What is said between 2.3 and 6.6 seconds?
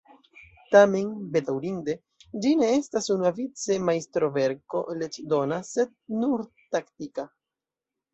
ĝi ne estas unuavice majstroverko leĝdona sed nur